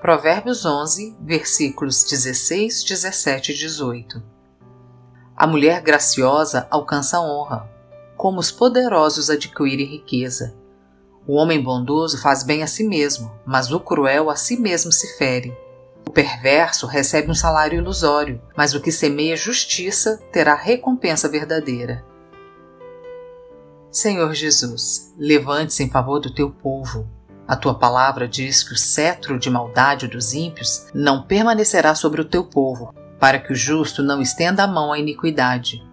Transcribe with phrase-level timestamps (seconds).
[0.00, 4.22] Provérbios 11, versículos 16, 17 e 18.
[5.34, 7.68] A mulher graciosa alcança honra,
[8.16, 10.54] como os poderosos adquirem riqueza.
[11.26, 15.16] O homem bondoso faz bem a si mesmo, mas o cruel a si mesmo se
[15.16, 15.56] fere.
[16.06, 22.04] O perverso recebe um salário ilusório, mas o que semeia justiça terá recompensa verdadeira.
[23.92, 27.06] Senhor Jesus, levante-se em favor do teu povo.
[27.46, 32.24] A tua palavra diz que o cetro de maldade dos ímpios não permanecerá sobre o
[32.24, 35.86] teu povo, para que o justo não estenda a mão à iniquidade.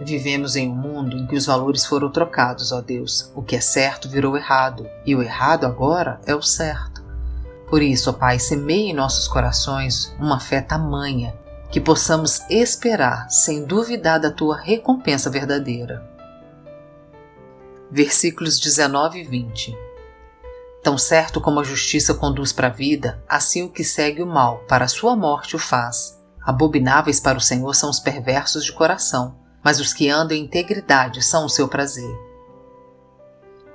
[0.00, 3.30] Vivemos em um mundo em que os valores foram trocados, ó Deus.
[3.36, 7.04] O que é certo virou errado, e o errado agora é o certo.
[7.70, 11.32] Por isso, ó Pai, semeie em nossos corações uma fé tamanha
[11.70, 16.13] que possamos esperar, sem duvidar, da tua recompensa verdadeira.
[17.96, 19.78] Versículos 19 e 20
[20.82, 24.64] Tão certo como a justiça conduz para a vida, assim o que segue o mal
[24.66, 26.20] para a sua morte o faz.
[26.44, 31.22] Abomináveis para o Senhor são os perversos de coração, mas os que andam em integridade
[31.22, 32.12] são o seu prazer.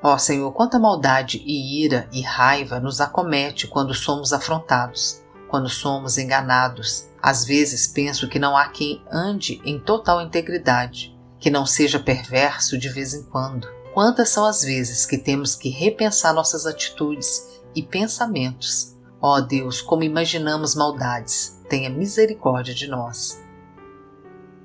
[0.03, 6.17] Ó Senhor, quanta maldade e ira e raiva nos acomete quando somos afrontados, quando somos
[6.17, 7.08] enganados.
[7.22, 12.77] Às vezes penso que não há quem ande em total integridade, que não seja perverso
[12.77, 13.79] de vez em quando.
[13.94, 18.95] Quantas são as vezes que temos que repensar nossas atitudes e pensamentos?
[19.22, 23.42] Ó oh Deus, como imaginamos maldades, tenha misericórdia de nós.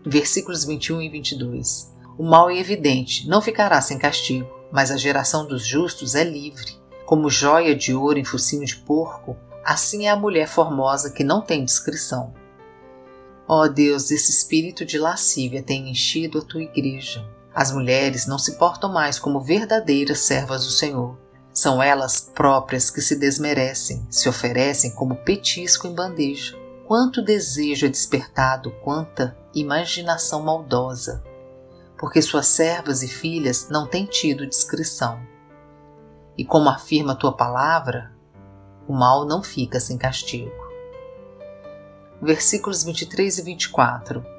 [0.04, 1.92] Versículos 21 e 22.
[2.18, 6.78] O mal é evidente, não ficará sem castigo, mas a geração dos justos é livre.
[7.06, 11.40] Como joia de ouro em focinho de porco, assim é a mulher formosa que não
[11.40, 12.34] tem discrição.
[13.48, 17.26] Ó oh Deus, esse espírito de lascívia tem enchido a tua igreja.
[17.54, 21.16] As mulheres não se portam mais como verdadeiras servas do Senhor.
[21.52, 26.58] São elas próprias que se desmerecem, se oferecem como petisco em bandeja.
[26.84, 31.22] Quanto desejo é despertado, quanta imaginação maldosa,
[31.96, 35.20] porque suas servas e filhas não têm tido discrição.
[36.36, 38.12] E como afirma a tua palavra,
[38.88, 40.52] o mal não fica sem castigo.
[42.20, 44.33] Versículos 23 e 24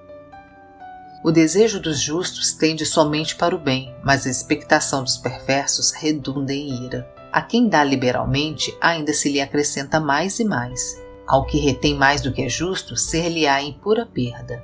[1.26, 6.54] o desejo dos justos tende somente para o bem, mas a expectação dos perversos redunda
[6.54, 7.12] em ira.
[7.32, 11.02] A quem dá liberalmente, ainda se lhe acrescenta mais e mais.
[11.26, 14.64] Ao que retém mais do que é justo, ser-lhe-á em pura perda.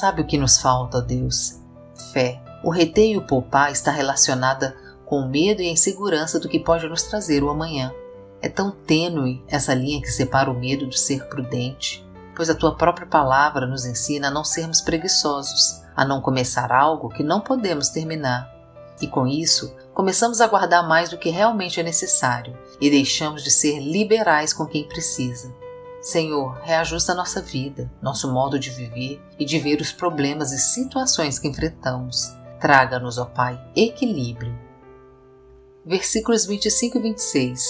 [0.00, 1.60] Sabe o que nos falta, Deus?
[2.14, 2.40] Fé.
[2.64, 6.58] O reter e o poupar está relacionada com o medo e a insegurança do que
[6.58, 7.92] pode nos trazer o amanhã.
[8.40, 12.08] É tão tênue essa linha que separa o medo do ser prudente
[12.40, 17.10] pois a tua própria palavra nos ensina a não sermos preguiçosos, a não começar algo
[17.10, 18.50] que não podemos terminar.
[18.98, 23.50] E com isso, começamos a guardar mais do que realmente é necessário e deixamos de
[23.50, 25.54] ser liberais com quem precisa.
[26.00, 31.38] Senhor, reajusta nossa vida, nosso modo de viver e de ver os problemas e situações
[31.38, 32.34] que enfrentamos.
[32.58, 34.58] Traga-nos, ó Pai, equilíbrio.
[35.84, 37.66] Versículos 25 e 26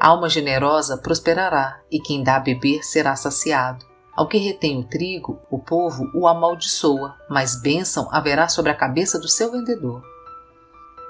[0.00, 3.92] Alma generosa prosperará, e quem dá a beber será saciado.
[4.16, 9.18] Ao que retém o trigo, o povo o amaldiçoa, mas bênção haverá sobre a cabeça
[9.18, 10.02] do seu vendedor.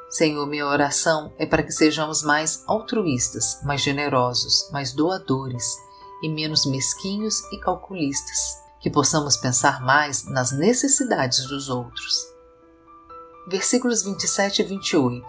[0.09, 5.77] Senhor, minha oração é para que sejamos mais altruístas, mais generosos, mais doadores
[6.23, 12.15] e menos mesquinhos e calculistas, que possamos pensar mais nas necessidades dos outros.
[13.49, 15.27] Versículos 27 e 28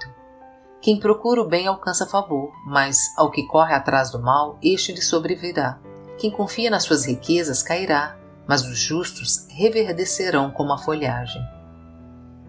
[0.81, 5.01] Quem procura o bem alcança favor, mas ao que corre atrás do mal, este lhe
[5.01, 5.81] sobrevirá.
[6.17, 8.17] Quem confia nas suas riquezas cairá,
[8.47, 11.41] mas os justos reverdecerão como a folhagem.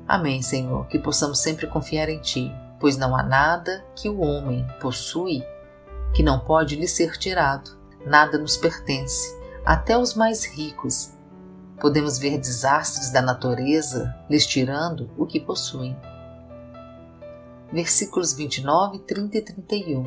[0.07, 4.67] Amém, Senhor, que possamos sempre confiar em Ti, pois não há nada que o homem
[4.81, 5.43] possui
[6.15, 7.77] que não pode lhe ser tirado,
[8.07, 11.13] nada nos pertence, até os mais ricos.
[11.79, 15.95] Podemos ver desastres da natureza lhes tirando o que possuem.
[17.71, 20.07] Versículos 29, 30 e 31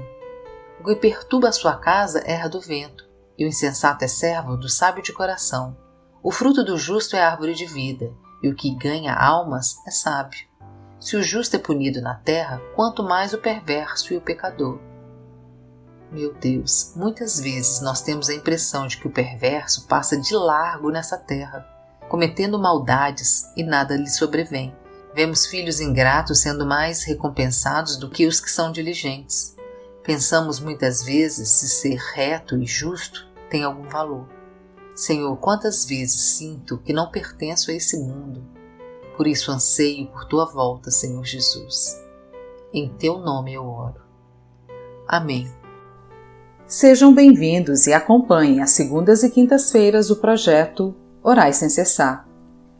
[0.79, 3.08] O que perturba a sua casa erra do vento,
[3.39, 5.75] e o insensato é servo do sábio de coração.
[6.21, 8.11] O fruto do justo é árvore de vida,
[8.43, 10.45] e o que ganha almas é sábio.
[10.99, 14.77] Se o justo é punido na terra, quanto mais o perverso e o pecador.
[16.11, 20.91] Meu Deus, muitas vezes nós temos a impressão de que o perverso passa de largo
[20.91, 21.65] nessa terra,
[22.09, 24.75] cometendo maldades e nada lhe sobrevém.
[25.15, 29.55] Vemos filhos ingratos sendo mais recompensados do que os que são diligentes.
[30.03, 34.27] Pensamos muitas vezes se ser reto e justo tem algum valor.
[34.95, 38.43] Senhor, quantas vezes sinto que não pertenço a esse mundo.
[39.15, 41.97] Por isso anseio por tua volta, Senhor Jesus.
[42.73, 44.01] Em teu nome eu oro.
[45.07, 45.49] Amém.
[46.67, 52.27] Sejam bem-vindos e acompanhem às segundas e quintas-feiras o projeto Orais Sem Cessar.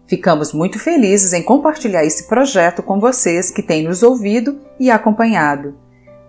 [0.06, 5.75] Ficamos muito felizes em compartilhar esse projeto com vocês que têm nos ouvido e acompanhado.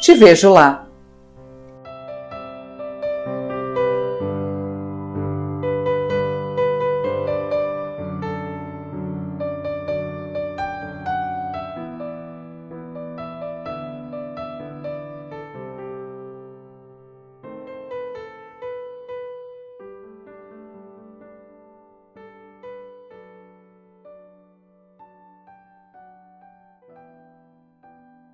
[0.00, 0.86] Te vejo lá!